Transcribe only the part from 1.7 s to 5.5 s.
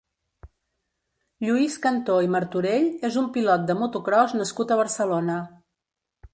Cantó i Martorell és un pilot de motocròs nascut a Barcelona.